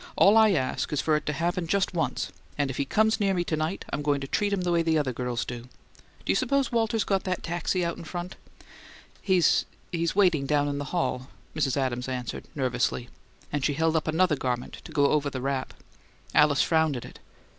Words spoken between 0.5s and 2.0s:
ask is for it to happen just